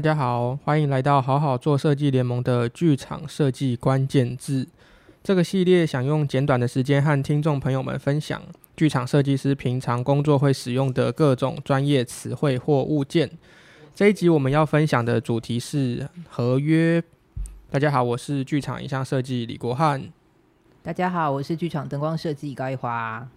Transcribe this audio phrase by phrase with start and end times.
[0.00, 4.66] 大家好，欢迎来到好好做设计联盟的剧场设计关键字。
[5.22, 8.40] 这个系列想用简短的时间和听众朋友们分享
[8.74, 13.30] 剧场设计师平常工作会使用的各种专业词汇或物件。
[13.94, 17.04] 这一集我们要分享的主题是合约。
[17.70, 20.02] 大家好，我是剧场影像设计李国汉。
[20.82, 23.28] 大家好，我是剧场灯光设计高一华。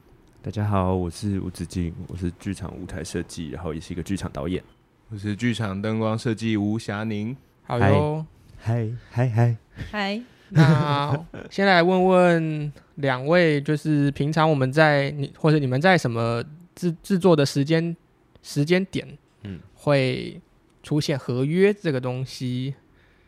[0.42, 4.64] 大家好，我是吴子敬，我是剧场舞台设计，然后也是一个剧场导演。
[5.14, 8.26] 我是剧场灯光设计吴霞宁，好哟，
[8.58, 9.56] 嗨嗨嗨
[9.92, 10.22] 嗨。
[10.50, 11.16] 那
[11.52, 17.96] 先来问问两位，就是平常我们在你或者你们在什么制制作的时间
[18.42, 19.08] 时间点，
[19.44, 20.42] 嗯，会
[20.82, 22.74] 出现合约这个东西？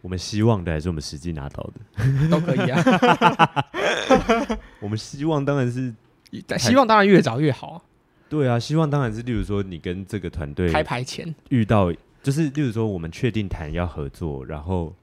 [0.02, 1.74] 我们希望的还是我们实际拿到的
[2.32, 3.68] 都可以啊。
[4.82, 5.94] 我们希望当然是，
[6.58, 7.86] 希望当然越早越好。
[8.28, 14.94] 对啊，希望当然是，例如说你跟这个团队开牌前遇到，就是例如说我们确定谈要合作，然后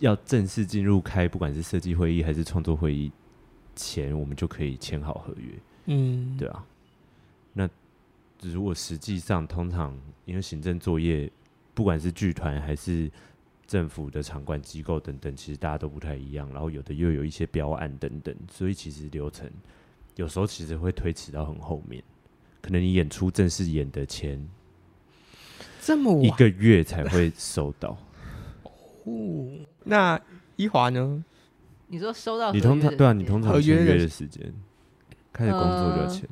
[0.00, 3.10] 要正式进入开，不管是设计会议还是创作会议
[3.76, 5.52] 前，我们就可以签好合约。
[5.86, 6.66] 嗯，对啊。
[7.52, 7.68] 那
[8.42, 11.30] 如果实际上通常因为行政作业，
[11.72, 13.10] 不管是剧团还是
[13.66, 19.48] 政府的场馆机构等等，其实大家都不太一样，然后有的又有一些标案等等，所以其实流程
[20.16, 22.02] 有时候其实会推迟到很后面。
[22.60, 24.48] 可能你演出正式演的前
[25.80, 27.96] 这么晚一个月才会收到
[28.64, 29.48] 哦。
[29.84, 30.20] 那
[30.56, 31.24] 一华呢？
[31.88, 34.52] 你说收到你通常对啊，你通常签约的时间
[35.32, 36.28] 开始工作就要签。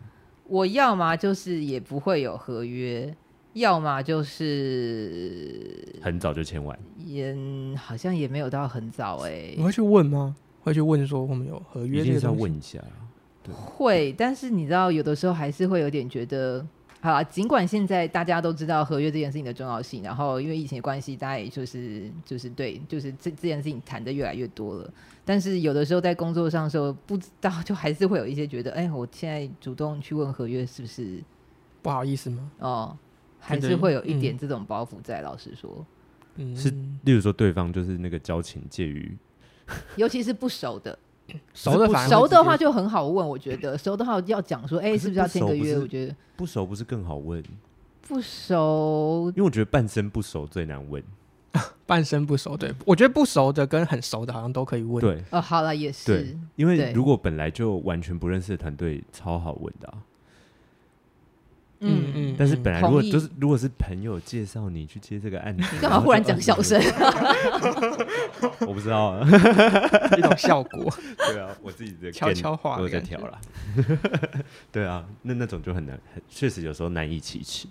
[0.47, 3.13] 我要么就是也不会有合约，
[3.55, 6.79] 要么就是很早就签完。
[6.99, 7.37] 也
[7.77, 9.55] 好像也没有到很早哎、欸。
[9.57, 10.37] 你会去问吗？
[10.63, 12.03] 会去问说我们有合约？
[12.03, 12.79] 一定是要问一下。
[13.53, 16.67] 会，但是你知道，有的时候还是会有点觉得，
[17.01, 24.93] 好啦，尽管现在大家都知道合约这件事情的重要性，然后因为疫情的关系，大家也就是就是对，就是这这件事情谈的越来越多了。
[25.25, 31.23] 但是有的时候在工作上的时候，不知道就还是会有一些觉得，哎，我现在主动去问合约是不是
[31.81, 32.51] 不好意思吗？
[32.59, 32.99] 哦，
[33.39, 35.21] 还是会有一点这种包袱在。
[35.21, 35.87] 嗯、老实说，
[36.37, 36.71] 嗯，是，
[37.05, 39.17] 例如说对方就是那个交情介于，
[39.97, 40.99] 尤其是不熟的。
[41.55, 45.79] 熟的熟的话就很好问，我觉得 熟的话要讲说，哎、欸，是不是要签个约？
[45.79, 47.43] 我觉得不熟不是更好问？
[48.07, 51.03] 不熟，因为我觉得半生不熟最难问。
[51.87, 55.01] 半生不熟，对，我觉得不熟的跟很熟的好像都可以问。
[55.01, 59.97] 对，哦，好了，也是，对，因为如果本来就完全不认识的团队，超好问的、啊。
[61.81, 66.81] 嗯嗯，但是本来如果就是如果是朋友介绍你去接这个案子， 你干嘛忽然讲小声？
[68.67, 69.27] 我不知道啊，
[70.19, 70.93] 一种效果。
[71.17, 73.39] 对啊，我自己的悄悄话我在调了。
[74.73, 77.69] 对啊，那那种就很难，确实有时候难以启齿。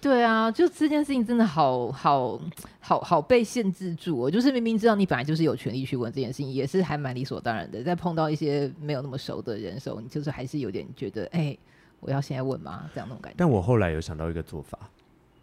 [0.00, 2.40] 对啊，就这件事情真的好好
[2.78, 4.16] 好好被限制住。
[4.16, 7.82] 我就是明明知道你本来就是有权利去问这件事情，也是还蛮理所当然的。
[7.82, 11.58] 在碰到一些没有那么熟的人的时候，你就是还是有点觉得，哎。
[12.00, 12.90] 我要现在问吗？
[12.94, 13.36] 这样那种感觉。
[13.38, 14.78] 但我后来有想到一个做法，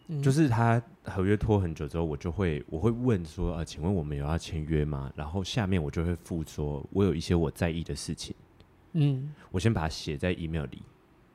[0.08, 5.12] 嗯、就是他合约拖很久之后，我就会我会问说，呃，请问我们有要签约吗？
[5.14, 8.34] 然后下面我就会附说，我有一些我在意的事情，
[8.92, 10.82] 嗯，我先把它写在 email 里，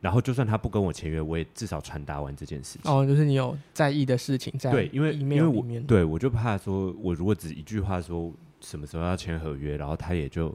[0.02, 2.92] 然后就算他不跟我签约，我也至少传达完这件事情。
[2.92, 10.54] 哦，就是你有在意的事情在对，因为因为我对我就怕说，我如果只一句话说什么时候要签合约，然后他也就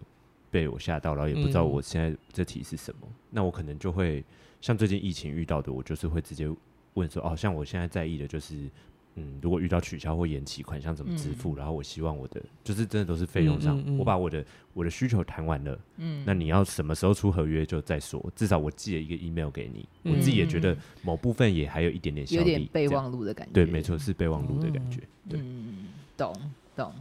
[0.51, 4.25] 被我吓到，然后也不知道我现在这题是什么，嗯、那我可能就会。
[4.61, 6.49] 像最近疫情遇到的，我就是会直接
[6.95, 8.57] 问说，哦，像我现在在意的就是，
[9.15, 11.55] 嗯，如果遇到取消或延期款项怎么支付？
[11.55, 25.41] 嗯、然后我希望我的就是真的都是费用上，嗯嗯嗯、我把我的我的需求谈完了，嗯，那你要什么时候出合约就再说，至少我寄了一个 email 给你，嗯、我自己也觉得某部分也还有一点点效力，有点备忘录的感觉，对，没错，是备忘录的感觉，嗯、对，
[26.17, 26.35] 懂
[26.75, 26.93] 懂。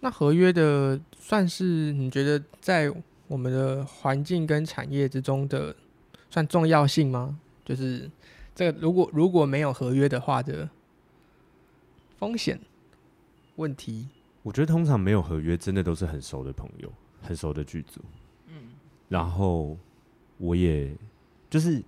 [0.00, 2.90] 那合约的算是你觉得在
[3.26, 5.74] 我们的环境跟产业之中的。
[6.34, 7.38] 算重要性吗？
[7.64, 8.10] 就是
[8.56, 10.68] 这个，如果如果没有合约的话的
[12.18, 12.58] 风险
[13.54, 14.08] 问题，
[14.42, 16.92] 我觉得通常没有合约，真的都是很熟的朋友，
[17.22, 18.00] 很熟的剧组。
[18.48, 18.70] 嗯，
[19.08, 19.78] 然后
[20.36, 20.92] 我也
[21.48, 21.80] 就是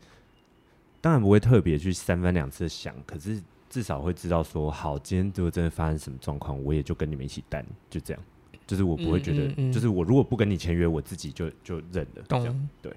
[1.00, 8.22] 当然不会特别去三番两次想，可是至少会知道说，好，今天如果真的发生什么状况，我也就跟你们一起担，就这样。
[8.64, 12.22] 就是我不会觉得，嗯嗯嗯，就是我如果不跟你签约，我自己就就认了。
[12.28, 12.96] 懂，这样，对。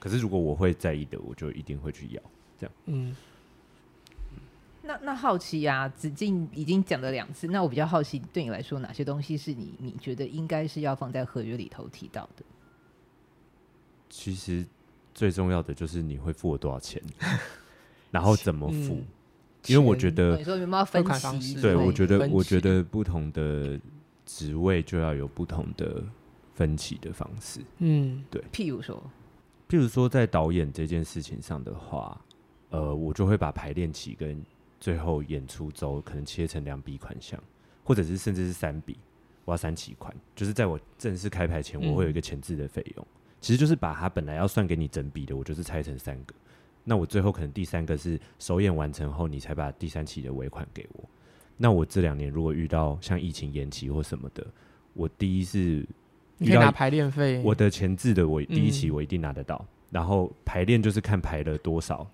[0.00, 2.20] 可是如果我会在意的，我就一定会去要
[2.58, 2.74] 这样。
[2.86, 3.14] 嗯，
[4.82, 12.42] 那那好奇呀、啊，子敬已经讲了两次，那我比较好奇，对你来说哪些东西是你你觉得应该是要放在合约里头提到的？
[14.08, 14.66] 其实
[15.14, 17.00] 最重要的就是你会付我多少钱，
[18.10, 19.04] 然后怎么付，
[19.66, 21.04] 因为我觉得你说有没有分
[21.40, 21.60] 析？
[21.60, 23.78] 对，我觉得我觉得不同的
[24.24, 26.02] 职位就要有不同的
[26.54, 27.60] 分歧的方式。
[27.78, 28.42] 嗯，对。
[28.52, 29.00] 譬如说，
[29.70, 32.20] 譬如说在导演这件事情上的话，
[32.70, 34.44] 呃，我就会把排练期跟
[34.80, 37.40] 最后演出周可能切成两笔款项，
[37.84, 38.98] 或者是甚至是三笔，
[39.44, 43.06] 我要三期款，就是在我正式开排前，我会有一个前置的费用。
[43.08, 46.34] 嗯其实就是把它本来要算给你整笔的，我就是拆成三个。
[46.84, 51.08] 那我最后可能第三个是首演完成后，你才把第三期的尾款给我。
[51.56, 54.46] 那我这两年如果遇到像疫情延期或什么的，
[54.92, 55.88] 我第一是
[56.42, 59.56] 你可以拿排练费，我的前置的我第一期我一定拿得到。
[59.60, 62.10] 嗯、然后排练就是看排了多少，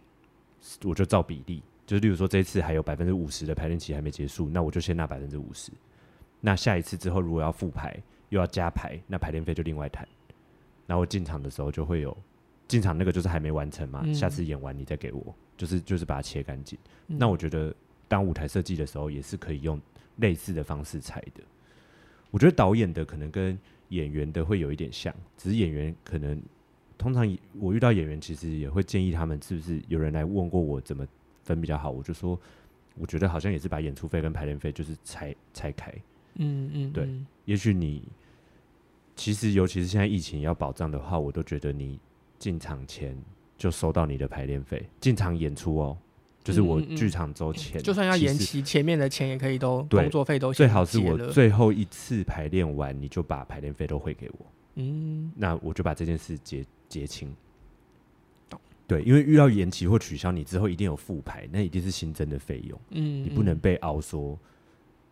[0.83, 5.71] 我就照比例，就是例如说这次还有百分之五十的排练期还没结束，那我就先拿百分之五十。
[6.41, 7.97] 那下一次之后如果要复排
[8.31, 10.07] 又要加排，那排练费就另外谈。
[10.89, 12.17] 然后进场的时候就会有
[12.67, 16.77] 进场那个就是还没完成嘛，嗯、下次演完你再给我，就是就是把它切干净。
[17.07, 17.73] 嗯、那我觉得
[18.09, 19.81] 当舞台设计的时候也是可以用
[20.17, 21.45] 类似的方式裁的。
[22.33, 23.57] 我觉得导演的可能跟
[23.89, 26.41] 演员的会有一点像，只是演员可能
[26.99, 31.07] 通常我遇到演员其实也会建议他们是不是有人来问过我怎么
[31.43, 32.39] 分比较好，我就说
[32.97, 35.93] 我觉得好像也是把演出费跟排练费就是拆拆开。
[36.35, 37.09] 嗯嗯，对，
[37.45, 38.03] 也许你。
[39.19, 41.99] 其实，尤其是现在疫情要保障的话，我都觉得你
[42.39, 43.17] 进场前
[43.57, 45.97] 就收到你的排练费，进场演出哦，
[46.47, 54.47] 就是我剧场周前，就算要延期，前面的钱也可以都工作费都最好是我最后一次排练完，你就把排练费都汇给我，
[54.77, 57.35] 嗯，那我就把这件事结结清。
[58.87, 64.39] 对，因为遇到延期或取消，你之后一定有复排，那一定是新增的费用，嗯，你不能被熬缩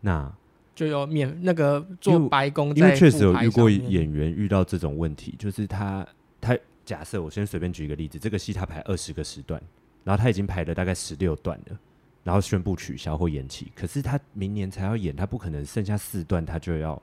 [0.00, 0.32] 那。
[0.76, 6.04] 就有免那个做白工，因为确实有遇过演员遇到这种问题，就是他
[6.40, 9.62] 他假设我先随便举一个例子，这个戏他排二十个时段，
[10.04, 11.78] 然后他已经排了大概十六段了，
[12.22, 17.00] 然后宣布取消或延期，可是他明年才要演，他不可能剩下四段他就要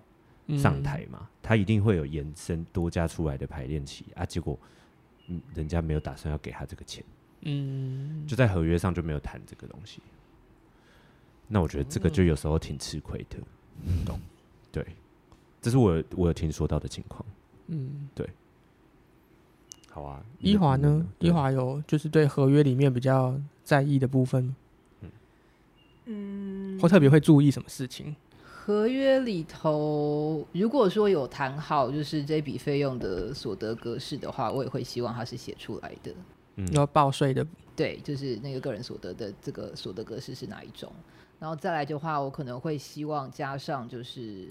[0.58, 4.58] 上台嘛，嗯、他一定会有延伸多加出来的排练期啊，结果
[5.28, 7.04] 嗯人家没有打算要给他这个钱，
[7.42, 10.02] 嗯，就在合约上就没有谈这个东西，
[11.48, 13.38] 那我觉得这个就有时候挺吃亏的。
[13.84, 14.20] 嗯，懂，
[14.72, 14.86] 对，
[15.60, 17.26] 这是我我有听说到的情况。
[17.68, 18.30] 嗯，对，
[19.92, 20.24] 好啊。
[20.40, 21.06] 一华呢？
[21.20, 24.56] 一华有就是对合约里面比较在意的部分，
[26.06, 28.16] 嗯，或特别会注意什么事情？
[28.64, 36.14] 合约里头，如果说有谈好就是这笔费用的所得格式的话，我也会希望它是写出来的。
[36.58, 37.46] 嗯，要报税的，
[37.76, 40.92] 对，就是那个个人所得的这个所得格式是哪一种？
[41.40, 44.50] 然后再来的话，我可能会希望加上就是，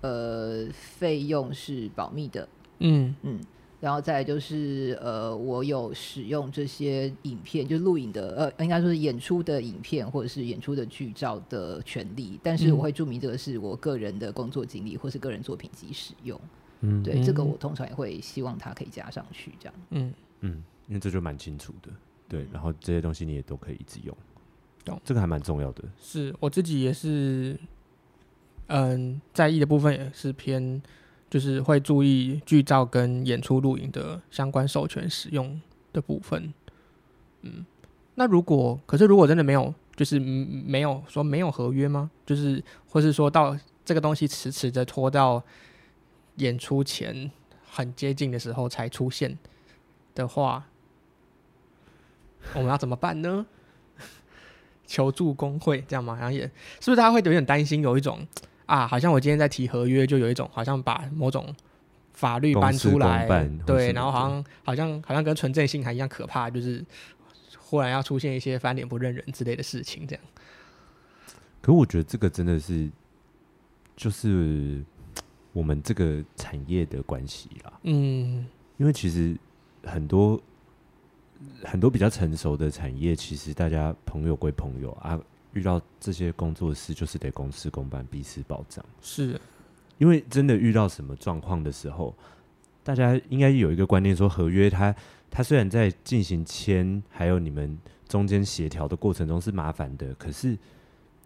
[0.00, 2.48] 呃，费用是保密的，
[2.78, 3.40] 嗯嗯，
[3.80, 16.38] 然后再就是呃，我有使用这些影片，就录影的，呃，应该说是演出的影片或者是演出的剧照的权利，但是我会注明这个是我个人的工作经历或是个人作品集使用，
[16.80, 20.14] 嗯，对，这个我通常也会希望它可以加上去，这样，嗯。
[20.42, 21.90] 嗯，因为这就蛮清楚的，
[22.26, 24.16] 对，然后这些东西你也都可以一直用。
[24.86, 24.98] 懂。
[25.04, 27.58] 这个还蛮重要的，是我自己也是，
[28.68, 30.80] 嗯，在意的部分也是偏，
[31.30, 35.58] 就是会注意剧照跟演出录影的相关授权使用
[35.92, 36.52] 的部分。
[37.42, 37.64] 嗯，
[38.16, 42.10] 那如果可是如果真的没有，就是没有说没有合约吗？
[42.26, 45.42] 就是或是说到这个东西迟迟的拖到
[46.36, 47.30] 演出前
[47.70, 49.38] 很接近的时候才出现
[50.14, 50.66] 的话，
[52.54, 53.46] 我们要怎么办呢？
[54.86, 56.16] 求助工会这样吗？
[56.16, 56.42] 好像也
[56.80, 58.26] 是不是他会有点担心，有一种
[58.70, 61.52] 啊，好像我今天在提合约，就有一种好像把某种
[62.12, 63.26] 法律搬出来，
[63.66, 66.84] 对，然后好像好像好像跟纯正性还一样可怕，就是
[67.58, 70.24] 忽然要出现一些翻脸不认人之类的事情，这样。
[71.60, 72.88] 可我觉得这个真的是
[73.96, 74.84] 就是
[75.52, 78.46] 我们这个产业的关系啦，嗯，
[78.76, 79.36] 因为其实
[79.84, 80.40] 很多。
[81.64, 85.18] 很多比较成熟的产业，其实大家朋友归朋友啊，
[85.52, 88.84] 遇到这些工作室就是得公事公办，彼此保障。
[89.00, 89.40] 是，
[89.98, 92.14] 因为真的遇到什么状况的时候，
[92.82, 94.94] 大家应该有一个观念，说合约它
[95.30, 97.78] 它虽然在进行签，还有你们
[98.08, 100.56] 中间协调的过程中是麻烦的，可是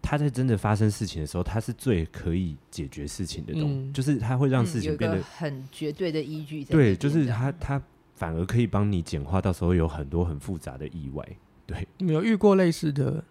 [0.01, 6.63] 它在真的发生事情的时候，它是最可以解决事情的东西，嗯、就是它会让事情变得、嗯、很绝对的依据。
[6.63, 7.81] 对，就是它它。
[8.17, 11.27] 反而可以帮你简化，到时候有很多很复杂的意外。
[11.67, 13.21] 对，你有遇过类似的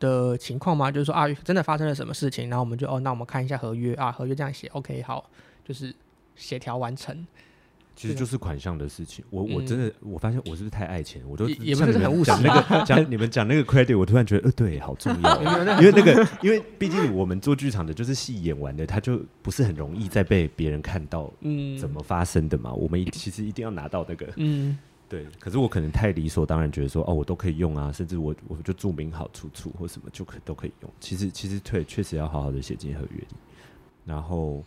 [0.00, 0.90] 的情况吗？
[0.90, 5.28] 就是说啊，真的发生了什么事情，然后我们就哦，那我们看一下合约啊，合约这样写，OK，好，
[5.64, 5.94] 就是
[6.36, 7.26] 协调完成，
[7.96, 9.24] 其实就是款项的事情。
[9.28, 11.20] 我我真的我发现我是不是太爱钱？
[11.26, 12.26] 我都也不是很务实。
[12.26, 15.42] 讲那个 讲你们讲那个 credit，我突然觉得呃对，好重要。
[15.82, 22.72] 因为那个，因为毕竟我们做剧场的，就是戏演完的，他就不是很容易再被别人看到，嗯，怎么发生的嘛？
[22.72, 24.78] 我们其实一定要拿到那个，嗯，
[25.08, 25.26] 对。
[25.38, 30.90] 可是我可能太理所当然，觉得说哦，我都可以用啊，甚至我我就注明好出处或什么就可都可以用。
[31.00, 33.36] 其实其实对，确实要好好的写进合约里，
[34.04, 34.64] 然后。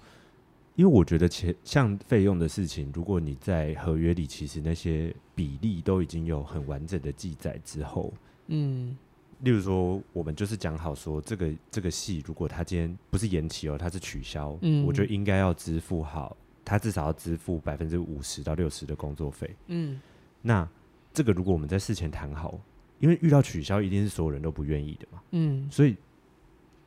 [0.77, 8.11] 因为我觉得钱像费用的事情，如果你在合约里，其实那些比例都已经有很完整的记载之后，
[8.47, 8.97] 嗯，
[9.41, 19.99] 例如说，我们就是讲好说，这个这个戏如果他今天不是延期哦，他是取消，嗯，我觉得应该要支付好，他至少要支付百分之五十到六十的工作费，嗯，
[20.41, 20.67] 那
[21.13, 22.59] 这个如果我们在事前谈好，
[22.99, 25.95] 因为遇到取消一定是所有人都不愿意的嘛，嗯，所以。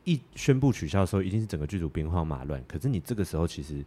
[0.07, 2.63] 一宣布取消的时候，一定是整个剧组兵荒马乱。
[2.69, 3.83] 可是你这个时候，其实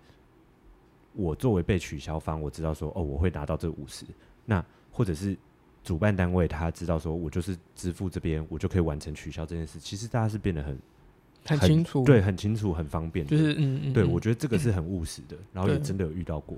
[1.13, 4.03] 我作为被取消方，我知道说，哦，我会拿到这五十。
[4.43, 5.37] 那或者是
[5.83, 9.79] 主办单位，他知道说我就是支付这边，我就可以完成取消这件事。
[9.79, 10.79] 其实大家是变得很
[11.45, 13.23] 很清楚，对，很清楚，很方便。
[13.27, 15.37] 就是嗯，嗯，对，我觉得这个是很务实的。
[15.53, 16.57] 然后也真的有遇到过。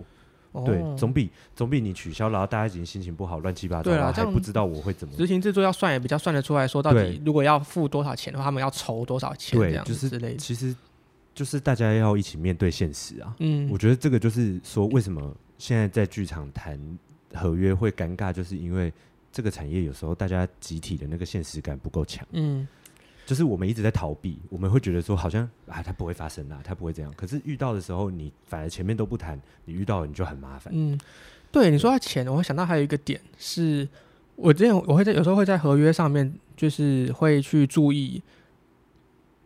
[0.66, 10.38] 对，总比总比你取消，然后大家已经心情不好，乱七八糟，然后还不知道我会怎么执行制作要算也比较算得出来说，到底如果要付多少钱的话，他们要筹多少钱，对，就是之类的。
[10.38, 10.76] 其实
[11.36, 13.36] 就是大家要一起面对现实啊。
[13.40, 16.80] 嗯，我觉得这个就是说，为什么现在在剧场谈
[17.34, 18.92] 合约会尴尬，就是因为
[19.32, 22.28] 这个产业有时候大家集体的那个现实感不够强。
[22.32, 22.68] 嗯。
[23.30, 27.14] 就是我们一直在逃避，我们会觉得说好像啊，它不会发生啊，它不会这样。
[27.16, 30.74] 可是遇到的时候，你反而前面都不谈，你遇到了你就很麻烦。
[30.76, 31.00] 嗯，
[31.52, 33.88] 对，你说到钱，我会想到还有一个点是，
[34.36, 38.20] 我之前我会在有时候会在合约上面，就是会去注意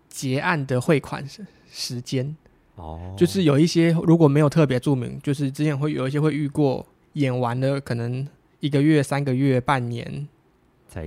[0.07, 2.33] 结案的汇款时时间。
[2.75, 8.25] 哦，就是有一些如果没有特别注明，就是之前会有一些会遇过演完了，可能
[8.61, 10.29] 一个月、三个月、半年。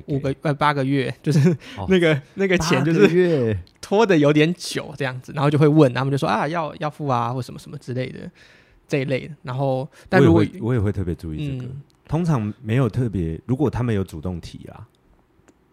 [0.06, 1.56] 五个呃八个月，就是
[1.88, 8.30] 那个、哦、那个钱就是 拖的有点久这样子，然后就会问他们就说啊要要付啊或什么什么之类的
[8.88, 9.34] 这一类的。
[9.42, 14.86] 然后但如果我也，我也会特别注意这个，嗯、通常没有特别，如果他们有主动提啊，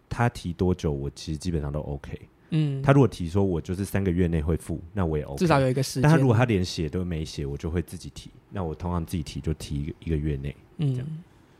[0.08, 2.20] 他提多久我其实基本上都 OK。
[2.50, 5.38] 嗯，他如果提说我就是三个月内会付，那我也 OK。
[5.38, 6.02] 至少有一个时间。
[6.02, 8.30] 但他如果他连写都没写，我就会自己提。
[8.50, 10.92] 那我通常自己提就提一个一个月内，嗯。
[10.94, 11.08] 这样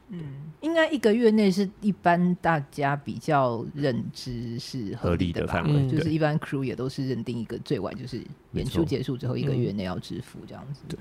[0.09, 0.21] 嗯，
[0.61, 10.83] 应该一个月内是一般大家比较认知是合理的范围嗯、就是一般 crew 也都是认定一个最晚就是演出结束之后一个月内要支付这样子。
[10.89, 10.99] 对，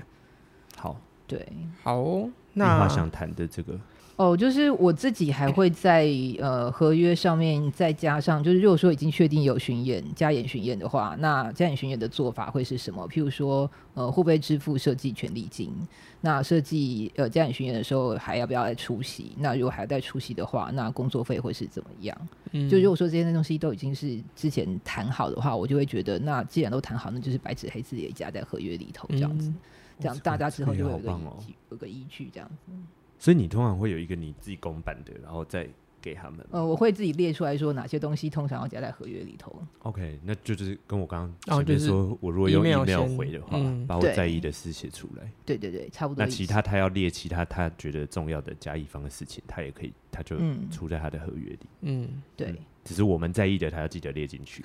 [0.76, 1.46] 好，对，
[1.82, 3.78] 好，那想谈的这个。
[4.16, 13.08] 哦，就是我自己还会在呃合约上面再加上，就是如果说已经确定有巡演加演巡演的话，那加演巡演的做法会是什么？
[13.08, 15.72] 譬如说，呃，会不会支付设计权利金？
[16.20, 19.32] 那设计呃加演巡演的时候还要不要再出席？
[19.36, 22.16] 那如果还要再出席的话，那工作费会是怎么样？
[22.52, 29.56] 嗯，就如果说这些东西都已经是之前谈好的话，我就会觉得，那既然都谈好，那就是白纸黑字也加在合约里头，这样子，嗯、
[29.98, 32.72] 这样大家之后就会有个依据，哦、有个依据这样子。
[33.18, 35.66] 所以你通常会有一个你自己公版的，然后再
[36.02, 36.46] 给他们。
[36.50, 39.56] 呃，我会自己列出来说哪些东西通常要加在合约里头。
[39.80, 45.30] OK，那就是跟我刚刚前面说，我如果用 email 回的话，把我在意的事写出来。
[45.46, 46.22] 对对对，差不多。
[46.24, 50.36] 那其他他要列其他他觉得重要的甲乙方的事情，他也可以，他就
[50.70, 51.60] 出在他的合约里。
[51.80, 52.54] 嗯，对。
[52.84, 54.62] 只是我们在意的，他要记得列进去。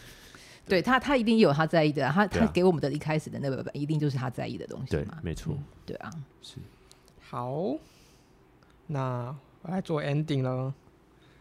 [0.66, 5.16] 对他，他一定有他在意的，他他给我们的一开始的那个本，一定就是他在意的东西嘛。
[5.16, 5.54] 对，没错。
[5.84, 6.10] 对啊，
[6.40, 6.56] 是。
[7.32, 7.74] 好，
[8.88, 10.74] 那我来做 ending 了。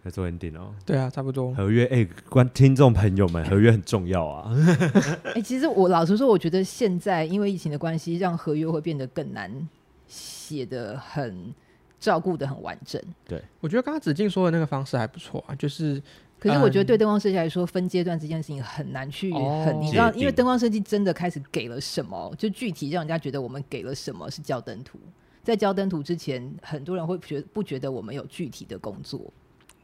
[0.03, 0.73] 来做 ending 哦。
[0.85, 1.53] 对啊，差不多。
[1.53, 4.55] 合约，哎、欸，观听众朋友们，合约很重要啊。
[5.25, 9.51] 哎、欸，其实我老实说，我觉得现在因为疫情的关系，让合约会变得更难
[10.07, 11.53] 写的很
[11.99, 13.01] 照顾的很完整。
[13.27, 16.01] 对，我觉得刚刚子静说的那个方式还不错啊，就是。
[16.39, 24.97] 可是我觉得对灯光设计来说，分阶段这件事情很难去很，你知道，因为灯光设计真的开始给了什么，就具体让人家觉得我们给了什么是叫灯图。
[25.43, 29.19] 在交灯图之前，很多人会觉不觉得我们有具体的工作？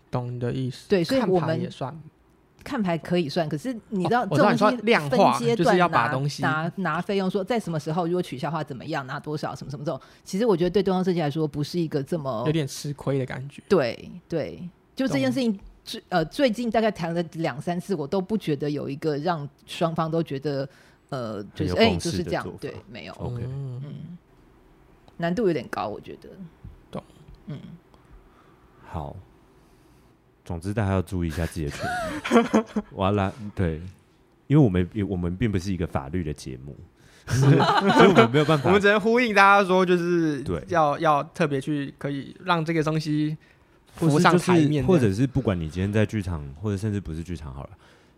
[0.10, 0.88] 懂你的意思？
[0.90, 1.96] 对，所以我们也算
[2.64, 13.62] 看牌可以算，可是你知道这种东西量化就是要把东西拿拿费用，说在什么时候如果取消的话怎么样，拿多少什么什么这种，其实我觉得对东方设计来说不是一个这么有点吃亏的感觉。
[13.70, 15.60] 对对，就这件事情。
[15.88, 20.68] 最呃，最近大概谈了两三次，我都不觉得有一个让双方都觉得
[21.08, 24.18] 呃，就是哎、欸，就是这样，对，没有，OK，嗯，
[25.18, 26.30] 难度有点高，我觉得，
[26.90, 27.04] 懂，
[27.48, 27.60] 嗯，
[28.86, 29.16] 好，
[30.46, 32.84] 总之大家要注意一下自己的权益。
[32.96, 33.82] 完了，对，
[34.48, 36.76] 因为我们我们并不是一个法律的节目，
[37.28, 43.36] 所以我们没有办法，我们只能呼应大家说，就是对，要要特别去可以让这个东西
[43.88, 47.70] 浮上台面，或者是不管你今天在剧场，或者甚至不是剧场好了，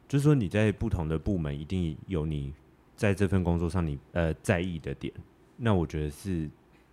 [0.08, 2.53] 就是说你在不同的部门一定有你
[2.96, 5.13] 在这份工作上你呃在意的点。
[5.62, 6.50] 那我觉得是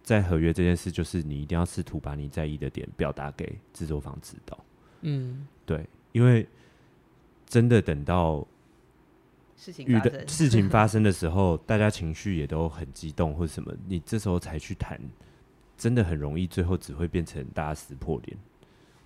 [0.06, 4.64] 在合约这件事，就是你一定要试图把你在意的点表达给制作方知道。
[5.00, 6.46] 嗯，对，因为
[7.46, 8.46] 真的等到。
[9.58, 15.00] 事情遇的事情发生的时候， 大家情绪也都很激动，或者什么，你这时候才去谈，
[15.78, 18.38] 真的很容易，最后只会变成大家撕破脸。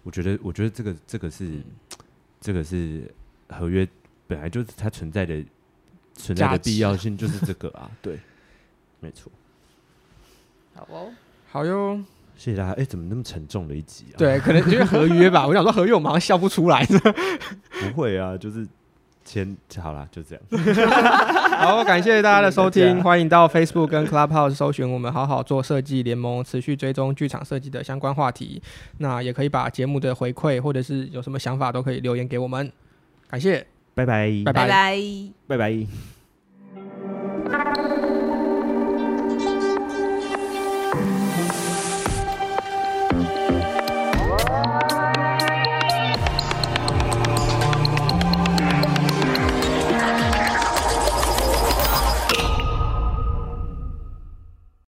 [0.03, 1.65] 我觉得，我觉得这个这个是、嗯、
[2.41, 3.09] 这个是
[3.49, 3.89] 合约
[4.27, 5.43] 本来就是它存在的
[6.15, 8.19] 存在的必要性，就是这个啊，对，
[8.99, 9.31] 没错。
[10.75, 11.09] 好哦，
[11.51, 12.01] 好哟，
[12.37, 12.71] 谢谢大家。
[12.73, 14.17] 哎、欸，怎么那么沉重的一集啊？
[14.19, 15.45] 对，可能因为合约吧。
[15.49, 16.87] 我想说合约，我马上笑不出来。
[17.81, 18.67] 不会啊，就是。
[19.23, 20.43] 先好了，就这样。
[21.61, 28.61] 好，感谢大家的收听，欢迎到 Facebook 跟 Clubhouse 搜寻我们好好做设计联盟，持续追踪剧场设计的相关话题。
[28.99, 32.73] 那也可以把节目的回馈或者是有什么想法都可以留言给我们。
[33.29, 34.99] 感谢，拜拜，拜拜，拜拜。
[35.47, 36.20] 拜拜。